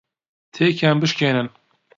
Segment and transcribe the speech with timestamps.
[0.53, 1.47] تێکیان بشکێنن.